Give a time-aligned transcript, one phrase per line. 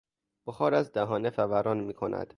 [0.47, 2.27] بخار از دهانه فوران میکند.